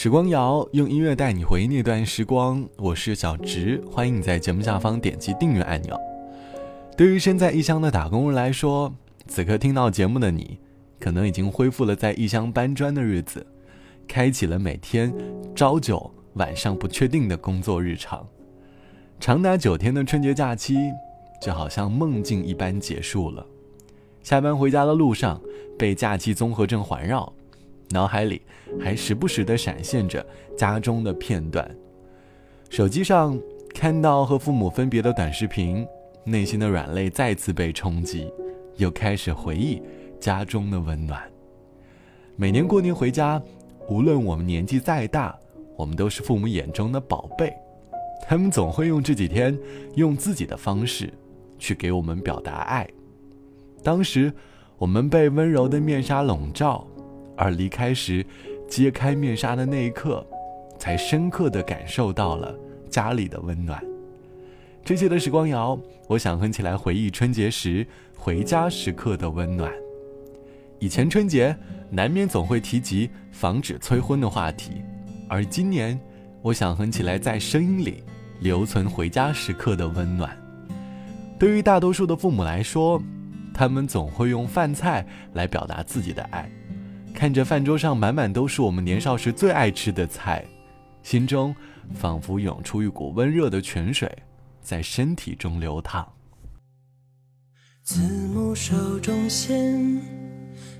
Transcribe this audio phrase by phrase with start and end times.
[0.00, 5.98] 时光谣用音乐带你回忆那段时光，我是小植，欢迎你在节目下方点击订阅按钮。
[6.96, 8.94] 对于身在异乡的打工人来说，
[9.26, 10.60] 此刻听到节目的你，
[11.00, 13.44] 可能已经恢复了在异乡搬砖的日子，
[14.06, 15.12] 开启了每天
[15.52, 18.24] 朝九晚上不确定的工作日常。
[19.18, 20.76] 长达九天的春节假期，
[21.42, 23.44] 就好像梦境一般结束了。
[24.22, 25.40] 下班回家的路上，
[25.76, 27.32] 被假期综合症环绕。
[27.90, 28.42] 脑海里
[28.78, 30.24] 还时不时的闪现着
[30.56, 31.68] 家中的片段，
[32.68, 33.40] 手机上
[33.74, 35.86] 看到和父母分别的短视频，
[36.24, 38.30] 内心的软肋再次被冲击，
[38.76, 39.80] 又开始回忆
[40.20, 41.22] 家中的温暖。
[42.36, 43.42] 每年过年回家，
[43.88, 45.34] 无论我们年纪再大，
[45.74, 47.50] 我们都是父母眼中的宝贝，
[48.26, 49.58] 他们总会用这几天
[49.94, 51.10] 用自己的方式
[51.58, 52.86] 去给我们表达爱。
[53.82, 54.30] 当时
[54.76, 56.86] 我们被温柔的面纱笼罩。
[57.38, 58.26] 而离开时，
[58.68, 60.26] 揭开面纱的那一刻，
[60.76, 62.54] 才深刻的感受到了
[62.90, 63.82] 家里的温暖。
[64.84, 69.72] 这些的时光谣，我想哼起来回忆春节时回家时刻的温暖。
[70.80, 71.56] 以前春节
[71.90, 74.82] 难免总会提及防止催婚的话题，
[75.28, 75.98] 而今年，
[76.42, 78.02] 我想哼起来在声音里
[78.40, 80.36] 留存回家时刻的温暖。
[81.38, 83.00] 对于大多数的父母来说，
[83.54, 86.50] 他们总会用饭菜来表达自己的爱。
[87.14, 90.44] 看着饭桌上满满都是我们年少时最爱吃的菜，
[91.02, 91.54] 心中
[91.94, 94.10] 仿佛涌出一股温热的泉水，
[94.62, 96.06] 在身体中流淌。
[97.82, 100.00] 慈母手中线，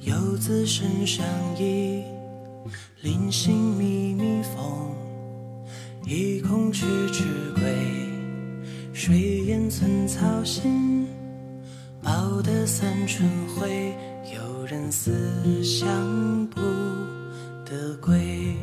[0.00, 1.24] 游子身上
[1.58, 2.04] 衣。
[3.00, 4.94] 临行密密缝，
[6.06, 7.24] 意恐迟迟
[7.54, 7.62] 归。
[8.92, 11.08] 水烟寸草心，
[12.02, 13.94] 报得三春晖。
[14.70, 15.10] 人思
[15.64, 16.60] 乡不
[17.64, 18.54] 得归，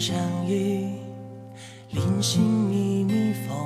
[0.00, 0.16] 相
[0.48, 0.94] 依。
[1.90, 3.56] 临行密密缝，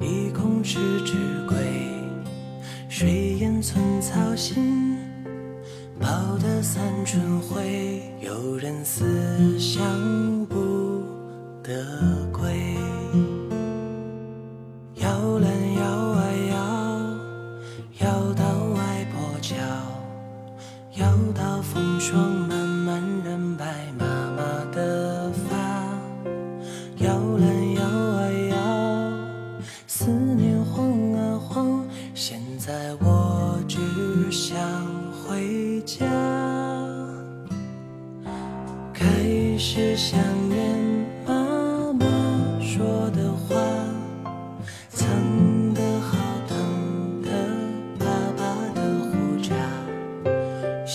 [0.00, 1.14] 意恐迟迟
[1.46, 1.58] 归。
[2.88, 4.96] 谁言寸草心，
[6.00, 8.00] 报得三春晖。
[8.20, 11.02] 有人思乡不
[11.62, 11.84] 得
[12.32, 12.93] 归。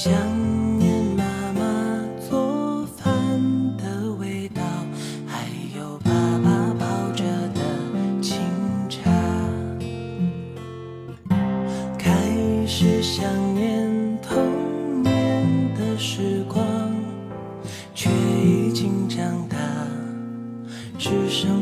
[0.02, 0.14] 想
[0.80, 2.00] 念妈妈
[2.30, 3.06] 做饭
[3.76, 4.62] 的味道
[5.28, 5.46] 还
[5.78, 6.10] 有爸
[6.42, 7.60] 爸泡着的
[8.22, 8.38] 清
[8.88, 9.12] 茶。
[11.98, 12.14] 开
[12.66, 16.64] 始想念童年的时光
[17.94, 19.58] 却已经长大
[20.98, 21.59] 只剩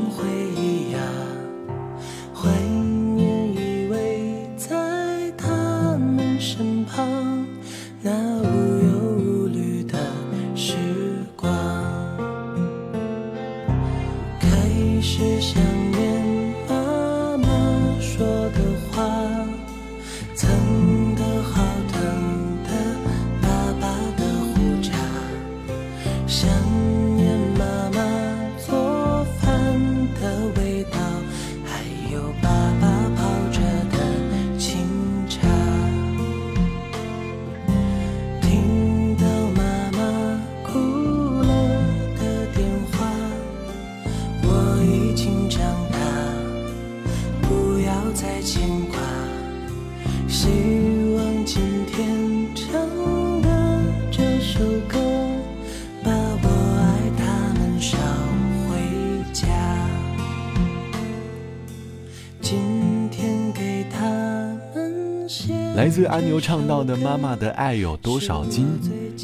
[65.87, 68.67] 来自阿牛唱到的“妈妈的爱有多少斤”，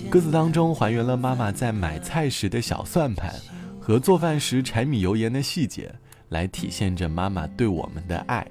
[0.09, 3.35] 歌词当中还原了妈妈在买菜时的小算盘
[3.81, 5.93] 和做饭时柴米油盐的细节，
[6.29, 8.47] 来体现着妈妈对我们的爱。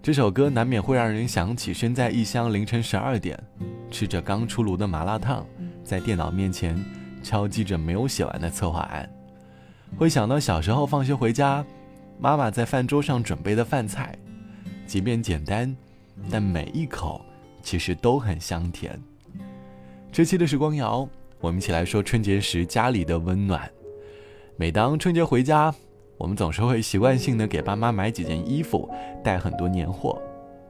[0.00, 3.36] 这首歌难免会让人想起身在异乡凌晨十二点，
[3.90, 5.44] 吃着刚出炉的麻辣烫，
[5.82, 6.80] 在电脑面前
[7.20, 9.10] 敲击着没有写完的策划案，
[9.96, 11.66] 会想到小时候放学回家，
[12.16, 14.16] 妈妈在饭桌上准备的饭菜，
[14.86, 15.76] 即便简单。
[16.30, 17.20] 但每一口
[17.62, 19.00] 其实都很香甜。
[20.12, 21.08] 这期的时光谣，
[21.40, 23.70] 我们一起来说春节时家里的温暖。
[24.56, 25.74] 每当春节回家，
[26.16, 28.88] 我们总是会习惯性的给爸妈买几件衣服，
[29.24, 30.22] 带很多年货。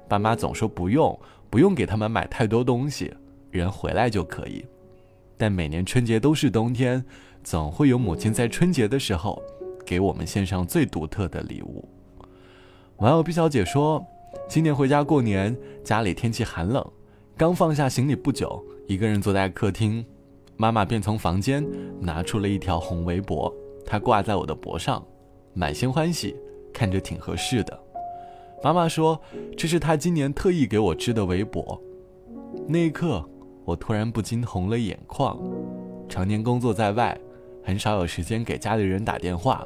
[0.09, 1.19] 爸妈总说不用，
[1.51, 3.13] 不用给他们买太多东西，
[3.51, 4.65] 人回来就可以。
[5.37, 7.05] 但每年春节都是冬天，
[7.43, 9.43] 总会有母亲在春节的时候，
[9.85, 11.87] 给我们献上最独特的礼物。
[12.97, 14.05] 网友毕小姐说。
[14.49, 16.85] 今年回家过年，家里天气寒冷，
[17.37, 20.05] 刚放下行李不久，一个人坐在客厅，
[20.57, 21.67] 妈妈便从房间
[22.01, 23.53] 拿出了一条红围脖，
[23.85, 25.05] 她挂在我的脖上，
[25.53, 26.37] 满心欢喜，
[26.73, 27.79] 看着挺合适的。
[28.63, 29.21] 妈妈说
[29.57, 31.81] 这是她今年特意给我织的围脖。
[32.67, 33.23] 那一刻，
[33.65, 35.39] 我突然不禁红了眼眶。
[36.09, 37.19] 常年工作在外，
[37.65, 39.65] 很少有时间给家里人打电话，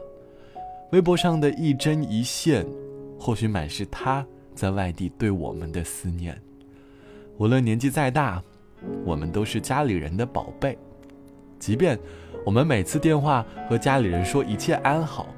[0.93, 2.67] 微博上的一针一线，
[3.19, 4.27] 或许满是他。
[4.59, 6.37] 在外地对我们的思念，
[7.37, 8.43] 无论年纪再大，
[9.05, 10.77] 我们都是家里人的宝贝。
[11.61, 11.97] 即便
[12.45, 15.29] 我们每次电话和家里人说一切安好，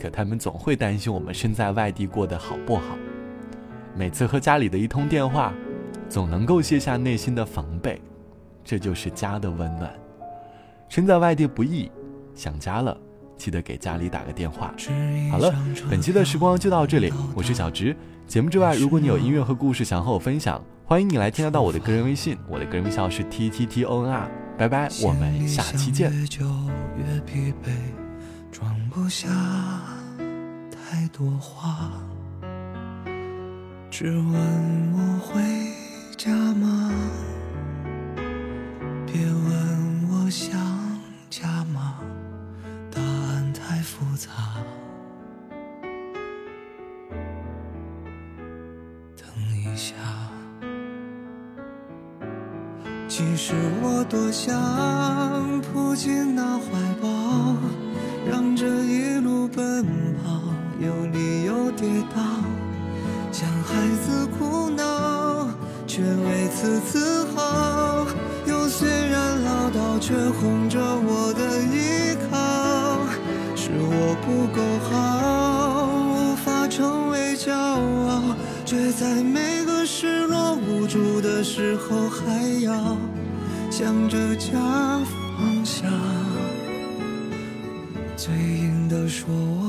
[0.00, 2.98] 可他们总会担心我们身在外地过得好不好。
[3.94, 5.54] 每次和家里的一通电话，
[6.08, 8.02] 总能够卸下内心的防备。
[8.64, 9.94] 这就是家的温暖。
[10.88, 11.88] 身在外地不易，
[12.34, 12.98] 想家了，
[13.36, 14.74] 记得给家里打个电话。
[15.30, 15.54] 好了，
[15.90, 17.96] 本期的时光就到这里，我是小直。
[18.26, 24.28] 节目之外，如果你有音乐和故事想和我分享，欢迎你来添加到我的个人微信，我的个人微信号是 t t t o n r，
[24.58, 26.12] 拜拜，我们下期见。
[28.50, 29.28] 装不下
[30.70, 31.92] 太多话，
[33.90, 34.32] 只问
[34.92, 35.42] 我回
[36.16, 36.90] 家吗？
[39.06, 40.58] 别问我想
[41.28, 41.65] 家
[49.76, 49.94] 下，
[53.06, 53.52] 其实
[53.82, 56.64] 我多想扑进那怀
[57.00, 57.56] 抱，
[58.28, 59.84] 让这一路奔
[60.24, 60.40] 跑
[60.80, 62.22] 有你有跌倒，
[63.30, 65.48] 像孩子哭闹，
[65.86, 68.06] 却为此自豪。
[68.46, 73.06] 有虽然唠叨，却哄着我的依靠，
[73.54, 79.15] 是我不够好，无法成为骄傲，却在。
[81.48, 82.96] 时候，还要
[83.70, 85.88] 向着家方向，
[88.16, 89.65] 嘴硬的说我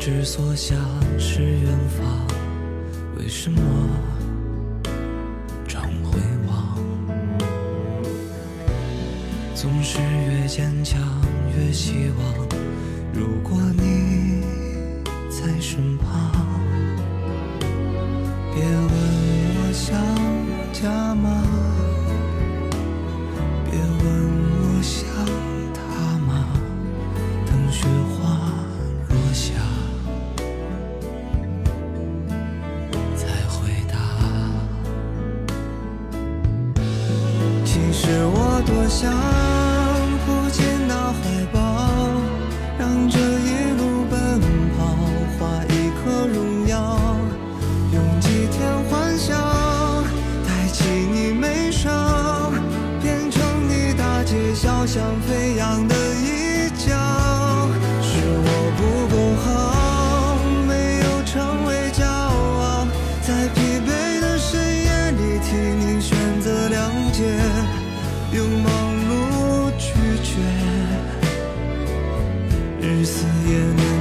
[0.00, 0.78] 之所向
[1.18, 2.26] 是远方，
[3.18, 3.60] 为什么
[5.68, 6.78] 常回望？
[9.54, 10.98] 总是越坚强
[11.54, 12.48] 越希望，
[13.12, 14.42] 如果你
[15.28, 16.32] 在身旁，
[18.54, 19.09] 别问
[73.00, 73.99] 日思夜念